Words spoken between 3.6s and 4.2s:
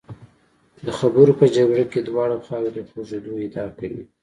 کوي.